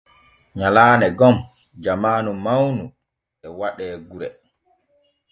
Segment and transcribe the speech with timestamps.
[0.57, 1.37] Nyalaane gom
[1.83, 2.83] jamaanu mawnu
[3.45, 4.29] e waɗe gure.